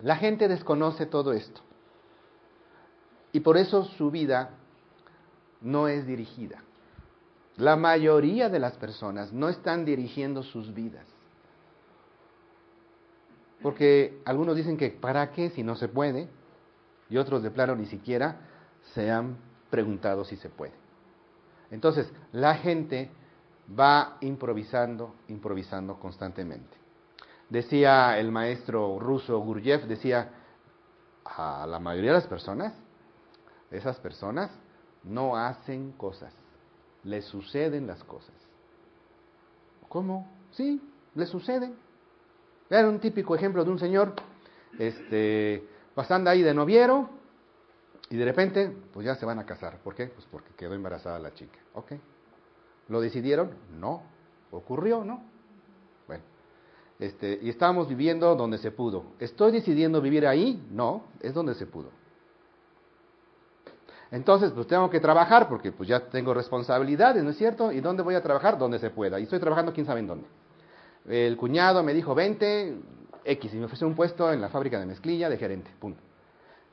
[0.00, 1.60] La gente desconoce todo esto.
[3.32, 4.50] Y por eso su vida
[5.60, 6.62] no es dirigida.
[7.56, 11.04] La mayoría de las personas no están dirigiendo sus vidas.
[13.60, 16.28] Porque algunos dicen que para qué si no se puede,
[17.10, 18.36] y otros de plano ni siquiera
[18.94, 19.36] se han
[19.68, 20.74] preguntado si se puede.
[21.72, 23.10] Entonces, la gente
[23.78, 26.77] va improvisando, improvisando constantemente.
[27.48, 30.30] Decía el maestro ruso Gurjev, decía,
[31.24, 32.74] a la mayoría de las personas,
[33.70, 34.50] esas personas
[35.04, 36.34] no hacen cosas,
[37.04, 38.34] les suceden las cosas.
[39.88, 40.30] ¿Cómo?
[40.50, 40.80] Sí,
[41.14, 41.74] les suceden.
[42.68, 44.14] Era un típico ejemplo de un señor,
[44.78, 47.08] este, pasando ahí de noviero,
[48.10, 49.78] y de repente, pues ya se van a casar.
[49.78, 50.06] ¿Por qué?
[50.06, 51.58] Pues porque quedó embarazada la chica.
[51.74, 51.92] ¿Ok?
[52.88, 53.52] ¿Lo decidieron?
[53.78, 54.02] No.
[54.50, 55.22] Ocurrió, ¿no?
[56.98, 59.04] Este, y estábamos viviendo donde se pudo.
[59.20, 60.66] ¿Estoy decidiendo vivir ahí?
[60.70, 61.90] No, es donde se pudo.
[64.10, 67.70] Entonces, pues tengo que trabajar porque pues ya tengo responsabilidades, ¿no es cierto?
[67.70, 68.58] ¿Y dónde voy a trabajar?
[68.58, 69.20] Donde se pueda.
[69.20, 70.26] Y estoy trabajando quién sabe en dónde.
[71.06, 72.76] El cuñado me dijo, 20,
[73.24, 76.00] X, y me ofreció un puesto en la fábrica de mezclilla de gerente, punto.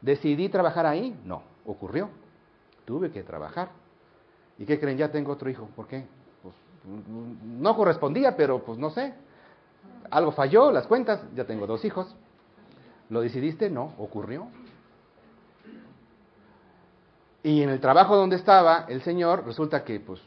[0.00, 1.18] ¿Decidí trabajar ahí?
[1.24, 2.10] No, ocurrió.
[2.84, 3.70] Tuve que trabajar.
[4.58, 4.98] ¿Y qué creen?
[4.98, 5.68] Ya tengo otro hijo.
[5.74, 6.04] ¿Por qué?
[6.42, 6.54] Pues
[7.44, 9.14] no correspondía, pero pues no sé.
[10.10, 12.14] Algo falló, las cuentas, ya tengo dos hijos.
[13.08, 13.70] ¿Lo decidiste?
[13.70, 14.48] No, ocurrió.
[17.42, 20.20] Y en el trabajo donde estaba el señor, resulta que pues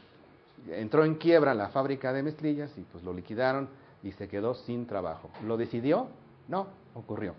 [0.70, 3.68] entró en quiebra la fábrica de mezclillas y pues lo liquidaron
[4.02, 5.30] y se quedó sin trabajo.
[5.44, 6.08] ¿Lo decidió?
[6.48, 7.34] No, ocurrió.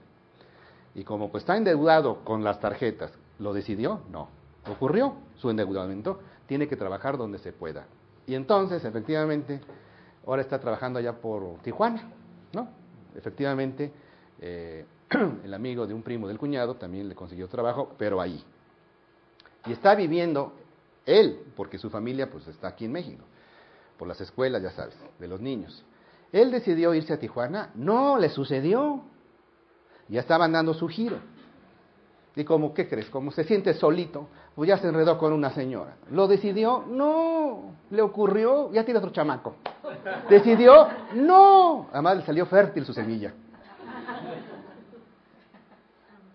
[0.95, 4.01] Y como pues está endeudado con las tarjetas, ¿lo decidió?
[4.11, 4.29] No,
[4.67, 6.19] ocurrió su endeudamiento.
[6.47, 7.85] Tiene que trabajar donde se pueda.
[8.25, 9.61] Y entonces, efectivamente,
[10.27, 12.03] ahora está trabajando allá por Tijuana,
[12.53, 12.67] ¿no?
[13.15, 13.91] Efectivamente,
[14.39, 14.85] eh,
[15.43, 18.43] el amigo de un primo del cuñado también le consiguió trabajo, pero ahí,
[19.65, 20.53] y está viviendo
[21.05, 23.23] él, porque su familia pues está aquí en México,
[23.97, 25.83] por las escuelas, ya sabes, de los niños.
[26.31, 29.01] Él decidió irse a Tijuana, no, le sucedió.
[30.09, 31.17] Ya estaban dando su giro.
[32.35, 33.09] Y como, ¿qué crees?
[33.09, 35.97] Como se siente solito, pues ya se enredó con una señora.
[36.11, 36.85] ¿Lo decidió?
[36.87, 37.73] No.
[37.89, 38.71] ¿Le ocurrió?
[38.71, 39.55] Ya tiene otro chamaco.
[40.29, 40.87] ¿Decidió?
[41.15, 41.87] No.
[41.91, 43.33] Además le salió fértil su semilla.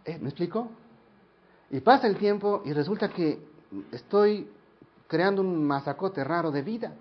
[0.04, 0.18] ¿Eh?
[0.20, 0.68] ¿Me explico?
[1.70, 3.38] Y pasa el tiempo y resulta que
[3.92, 4.50] estoy
[5.06, 6.92] creando un masacote raro de vida.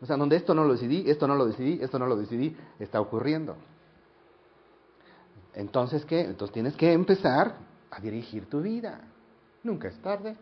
[0.00, 2.56] O sea, donde esto no lo decidí, esto no lo decidí, esto no lo decidí,
[2.78, 3.56] está ocurriendo.
[5.54, 6.22] Entonces, ¿qué?
[6.22, 7.56] Entonces tienes que empezar
[7.90, 9.00] a dirigir tu vida.
[9.62, 10.36] Nunca es tarde.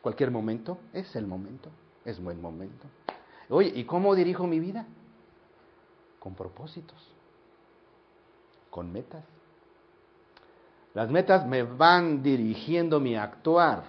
[0.00, 1.70] Cualquier momento es el momento,
[2.04, 2.86] es buen momento.
[3.48, 4.86] Oye, ¿y cómo dirijo mi vida?
[6.18, 6.98] Con propósitos,
[8.70, 9.24] con metas.
[10.94, 13.84] Las metas me van dirigiendo mi actuar.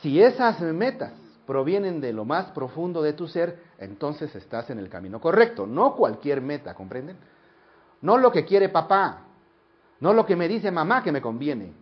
[0.00, 1.12] Si esas metas
[1.46, 5.66] provienen de lo más profundo de tu ser, entonces estás en el camino correcto.
[5.66, 7.18] No cualquier meta, ¿comprenden?
[8.00, 9.22] No lo que quiere papá,
[10.00, 11.72] no lo que me dice mamá que me conviene,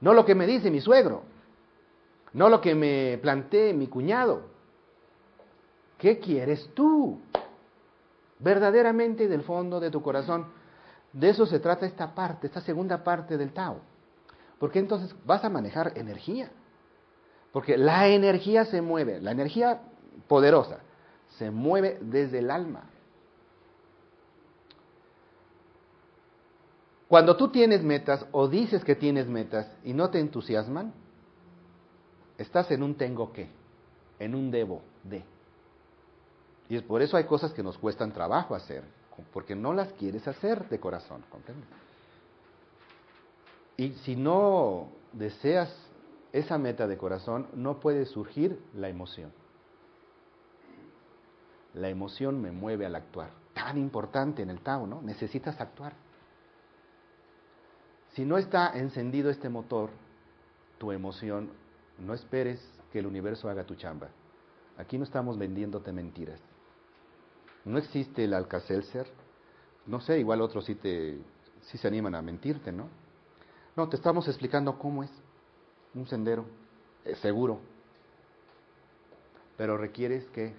[0.00, 1.22] no lo que me dice mi suegro,
[2.32, 4.57] no lo que me plantee mi cuñado.
[5.98, 7.20] ¿Qué quieres tú?
[8.38, 10.46] Verdaderamente del fondo de tu corazón.
[11.12, 13.80] De eso se trata esta parte, esta segunda parte del Tao.
[14.58, 16.50] Porque entonces vas a manejar energía.
[17.52, 19.80] Porque la energía se mueve, la energía
[20.28, 20.80] poderosa
[21.38, 22.84] se mueve desde el alma.
[27.08, 30.92] Cuando tú tienes metas o dices que tienes metas y no te entusiasman,
[32.36, 33.48] estás en un tengo que,
[34.18, 35.24] en un debo de.
[36.68, 38.84] Y es por eso hay cosas que nos cuestan trabajo hacer
[39.32, 41.68] porque no las quieres hacer de corazón, ¿comprendes?
[43.76, 45.72] Y si no deseas
[46.32, 49.32] esa meta de corazón, no puede surgir la emoción.
[51.74, 53.30] La emoción me mueve al actuar.
[53.54, 55.00] Tan importante en el Tao, ¿no?
[55.02, 55.94] Necesitas actuar.
[58.14, 59.90] Si no está encendido este motor,
[60.78, 61.50] tu emoción,
[61.98, 62.60] no esperes
[62.92, 64.08] que el universo haga tu chamba.
[64.76, 66.40] Aquí no estamos vendiéndote mentiras.
[67.64, 69.06] No existe el Alcacelser.
[69.86, 71.18] No sé, igual otros sí, te,
[71.62, 72.88] sí se animan a mentirte, ¿no?
[73.76, 75.10] No, te estamos explicando cómo es
[75.94, 76.44] un sendero
[77.22, 77.60] seguro.
[79.56, 80.54] Pero requieres que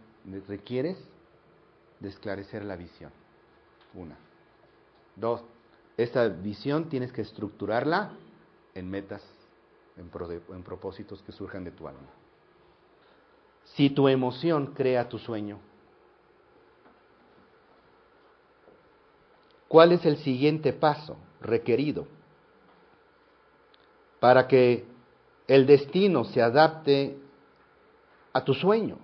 [0.48, 0.98] requieres
[2.00, 3.12] de esclarecer la visión.
[3.94, 4.18] Una.
[5.16, 5.44] Dos,
[5.98, 8.12] esta visión tienes que estructurarla
[8.74, 9.24] en metas,
[9.98, 10.10] en,
[10.56, 12.08] en propósitos que surjan de tu alma.
[13.76, 15.60] Si tu emoción crea tu sueño,
[19.70, 21.16] ¿Cuál es el siguiente paso?
[21.42, 22.06] requerido
[24.20, 24.86] para que
[25.48, 27.18] el destino se adapte
[28.34, 28.98] a tu sueño.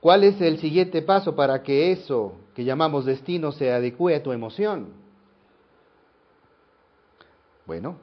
[0.00, 4.32] ¿Cuál es el siguiente paso para que eso que llamamos destino se adecue a tu
[4.32, 4.92] emoción?
[7.66, 7.98] Bueno,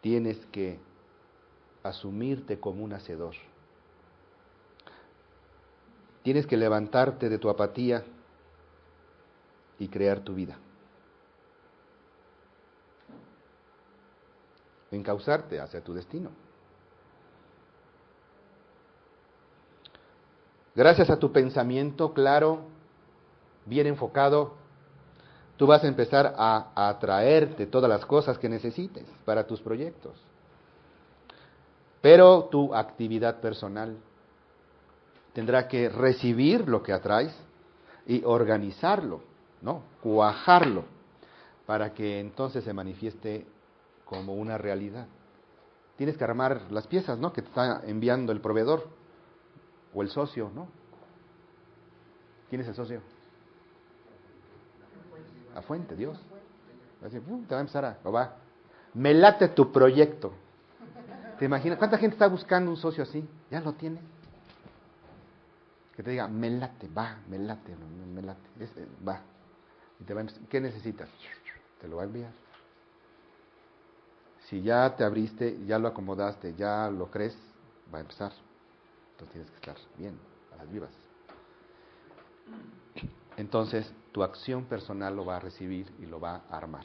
[0.00, 0.78] tienes que
[1.82, 3.34] asumirte como un hacedor.
[6.22, 8.04] Tienes que levantarte de tu apatía
[9.78, 10.56] y crear tu vida.
[14.90, 16.30] Encauzarte hacia tu destino.
[20.74, 22.62] Gracias a tu pensamiento claro,
[23.64, 24.54] bien enfocado,
[25.56, 30.20] tú vas a empezar a, atraerte todas las cosas que necesites para tus proyectos.
[32.00, 33.96] Pero tu actividad personal
[35.32, 37.34] tendrá que recibir lo que atraes
[38.06, 39.22] y organizarlo,
[39.64, 39.82] ¿no?
[40.02, 40.84] Cuajarlo
[41.66, 43.46] para que entonces se manifieste
[44.04, 45.06] como una realidad.
[45.96, 47.32] Tienes que armar las piezas, ¿no?
[47.32, 48.86] Que te está enviando el proveedor
[49.94, 50.68] o el socio, ¿no?
[52.50, 53.00] ¿Quién es el socio?
[55.54, 56.20] La fuente, Dios.
[57.00, 58.36] te va a empezar a, va.
[58.92, 60.32] Me late tu proyecto.
[61.38, 61.78] ¿Te imaginas?
[61.78, 63.26] ¿Cuánta gente está buscando un socio así?
[63.50, 63.98] Ya lo tiene.
[65.96, 67.74] Que te diga, me late, va, me late,
[68.14, 69.20] me late, eh, va.
[70.48, 71.08] ¿Qué necesitas?
[71.80, 72.32] Te lo va a enviar.
[74.46, 77.36] Si ya te abriste, ya lo acomodaste, ya lo crees,
[77.92, 78.32] va a empezar.
[79.12, 80.18] Entonces tienes que estar bien,
[80.52, 80.90] a las vivas.
[83.36, 86.84] Entonces tu acción personal lo va a recibir y lo va a armar.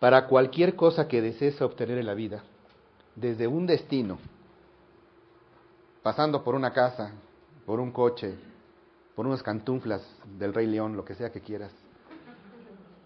[0.00, 2.42] Para cualquier cosa que desees obtener en la vida,
[3.14, 4.18] desde un destino,
[6.02, 7.12] pasando por una casa,
[7.66, 8.36] por un coche,
[9.14, 10.02] por unas cantuflas
[10.38, 11.72] del Rey León, lo que sea que quieras,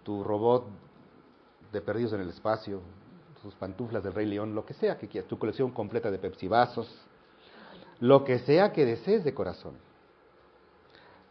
[0.05, 0.67] tu robot
[1.73, 2.81] de Perdidos en el Espacio,
[3.43, 6.49] sus pantuflas del Rey León, lo que sea que quieras, tu colección completa de Pepsi
[6.49, 6.89] vasos,
[8.01, 9.75] lo que sea que desees de corazón.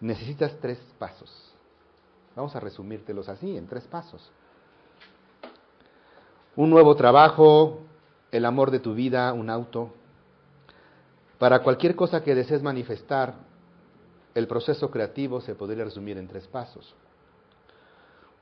[0.02, 1.54] Necesitas tres pasos.
[2.36, 4.32] Vamos a resumírtelos así, en tres pasos
[6.56, 7.82] un nuevo trabajo,
[8.32, 9.94] el amor de tu vida, un auto.
[11.38, 13.36] Para cualquier cosa que desees manifestar,
[14.36, 16.94] el proceso creativo se podría resumir en tres pasos.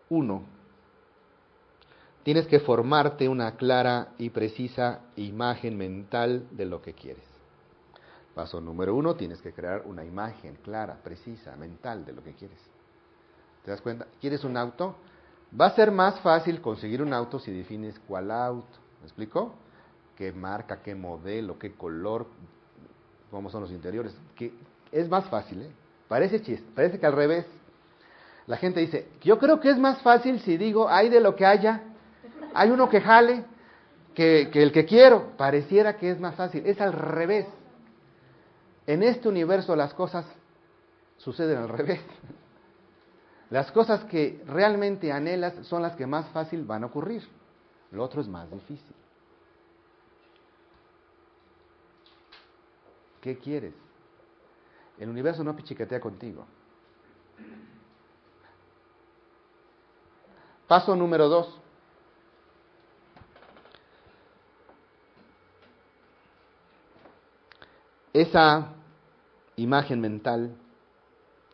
[0.10, 0.44] Uno,
[2.24, 7.24] tienes que formarte una clara y precisa imagen mental de lo que quieres.
[8.34, 12.60] Paso número uno, tienes que crear una imagen clara, precisa, mental de lo que quieres.
[13.64, 14.08] ¿Te das cuenta?
[14.20, 14.96] ¿Quieres un auto?
[15.60, 18.80] Va a ser más fácil conseguir un auto si defines cuál auto.
[19.00, 19.54] ¿Me explico?
[20.18, 22.26] ¿Qué marca, qué modelo, qué color,
[23.30, 24.18] cómo son los interiores?
[24.36, 24.52] Que
[24.92, 25.83] es más fácil, ¿eh?
[26.14, 27.44] Parece chiste, parece que al revés.
[28.46, 31.44] La gente dice, yo creo que es más fácil si digo, hay de lo que
[31.44, 31.82] haya,
[32.54, 33.44] hay uno que jale,
[34.14, 35.36] que, que el que quiero.
[35.38, 37.48] Pareciera que es más fácil, es al revés.
[38.86, 40.24] En este universo las cosas
[41.18, 42.02] suceden al revés.
[43.50, 47.28] Las cosas que realmente anhelas son las que más fácil van a ocurrir.
[47.90, 48.96] Lo otro es más difícil.
[53.20, 53.83] ¿Qué quieres?
[54.98, 56.46] El universo no pichicatea contigo.
[60.68, 61.60] Paso número dos.
[68.14, 68.74] Esa
[69.56, 70.56] imagen mental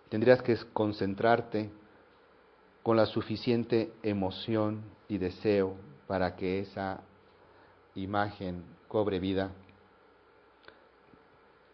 [0.10, 1.72] tendrías que concentrarte
[2.84, 5.76] con la suficiente emoción y deseo
[6.08, 7.02] para que esa
[7.96, 9.52] imagen cobre vida,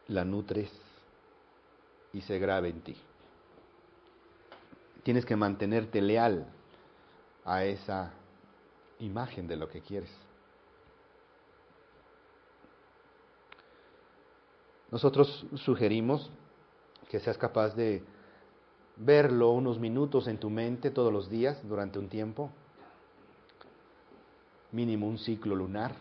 [0.08, 0.72] la nutres
[2.16, 2.96] y se grabe en ti.
[5.04, 6.48] Tienes que mantenerte leal
[7.44, 8.14] a esa
[9.00, 10.10] imagen de lo que quieres.
[14.90, 16.32] Nosotros sugerimos
[17.10, 18.02] que seas capaz de
[18.96, 22.50] verlo unos minutos en tu mente todos los días durante un tiempo,
[24.72, 25.94] mínimo un ciclo lunar,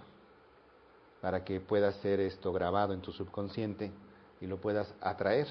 [1.21, 3.90] para que pueda ser esto grabado en tu subconsciente
[4.40, 5.49] y lo puedas atraer.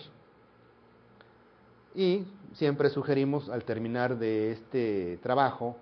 [1.96, 5.78] Y siempre sugerimos al terminar de este trabajo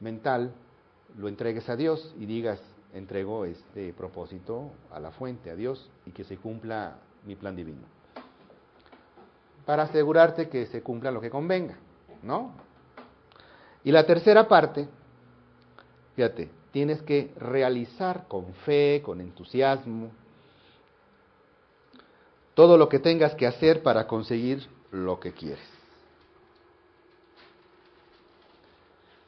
[0.00, 0.52] mental,
[1.18, 2.60] lo entregues a Dios y digas,
[2.94, 8.00] entrego este propósito a la fuente, a Dios, y que se cumpla mi plan divino
[9.70, 11.76] para asegurarte que se cumpla lo que convenga,
[12.24, 12.50] ¿no?
[13.84, 14.88] Y la tercera parte,
[16.16, 20.10] fíjate, tienes que realizar con fe, con entusiasmo,
[22.54, 25.68] todo lo que tengas que hacer para conseguir lo que quieres.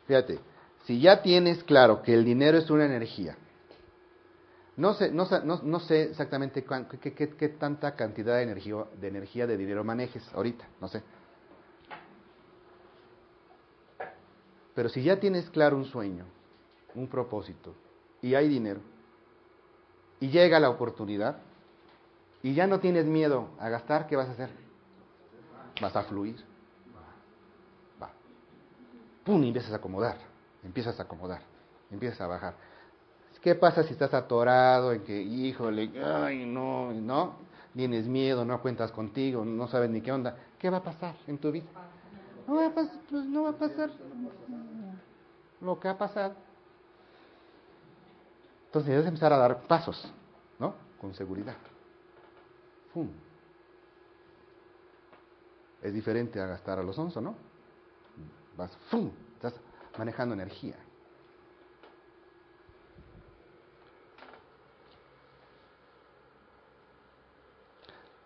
[0.06, 0.40] Fíjate,
[0.84, 3.36] si ya tienes claro que el dinero es una energía,
[4.76, 5.26] no sé, no,
[5.62, 10.66] no, sé exactamente qué, qué, tanta cantidad de energía, de energía de dinero manejes ahorita,
[10.80, 11.02] no sé.
[14.74, 16.24] Pero si ya tienes claro un sueño,
[16.94, 17.74] un propósito,
[18.22, 18.80] y hay dinero,
[20.20, 21.38] y llega la oportunidad,
[22.42, 24.50] y ya no tienes miedo a gastar, ¿qué vas a hacer?
[25.82, 26.36] Vas a fluir.
[28.00, 28.08] Va.
[29.24, 30.16] Pum, y empiezas a acomodar,
[30.62, 31.42] empiezas a acomodar,
[31.90, 32.54] empiezas a bajar.
[33.40, 37.34] ¿Qué pasa si estás atorado en que, híjole, ay, no, no,
[37.74, 40.36] tienes miedo, no cuentas contigo, no sabes ni qué onda?
[40.56, 41.66] ¿Qué va a pasar en tu vida?
[42.46, 43.90] No va a pasar, pues no va a pasar
[45.60, 46.34] lo que ha pasado.
[48.66, 50.12] Entonces debes empezar a dar pasos,
[50.60, 50.74] ¿no?
[51.00, 51.56] Con seguridad.
[52.94, 53.08] ¡Fum!
[55.82, 57.34] Es diferente a gastar a los onzo, ¿no?
[58.56, 59.10] Vas, ¡fum!
[59.34, 59.54] Estás
[59.98, 60.76] manejando energía.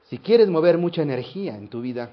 [0.04, 2.12] Si quieres mover mucha energía en tu vida,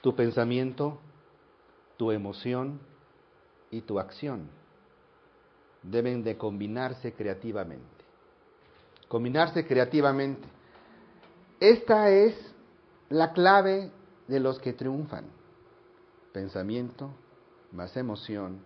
[0.00, 1.00] tu pensamiento,
[1.96, 2.78] tu emoción
[3.70, 4.48] y tu acción
[5.82, 8.04] deben de combinarse creativamente.
[9.08, 10.46] Combinarse creativamente.
[11.60, 12.34] Esta es
[13.08, 13.90] la clave
[14.28, 15.24] de los que triunfan.
[16.32, 17.10] Pensamiento
[17.72, 18.60] más emoción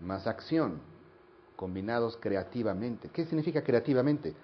[0.00, 0.80] más acción,
[1.54, 3.08] combinados creativamente.
[3.08, 4.34] ¿Qué significa creativamente?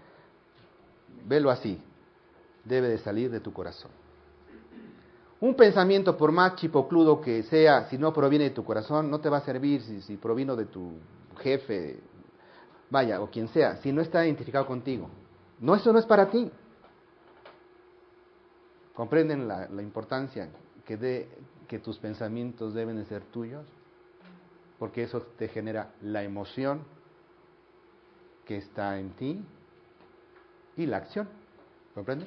[1.26, 1.80] Velo así,
[2.64, 3.90] debe de salir de tu corazón.
[5.40, 9.28] Un pensamiento, por más chipocludo que sea, si no proviene de tu corazón, no te
[9.28, 10.92] va a servir si, si provino de tu
[11.38, 11.98] jefe,
[12.88, 15.08] vaya, o quien sea, si no está identificado contigo.
[15.58, 16.50] No, eso no es para ti.
[18.94, 20.50] ¿Comprenden la, importancia
[20.84, 21.28] que, de,
[21.66, 23.66] que tus pensamientos deben de ser tuyos?
[24.78, 26.82] Porque eso te genera la emoción
[28.44, 29.44] que está en ti
[30.76, 31.28] y la acción.
[31.94, 32.26] ¿Comprende?